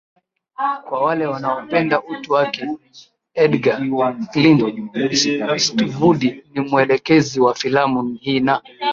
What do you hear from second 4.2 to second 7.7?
Klint Istvud ni mwelekezi wa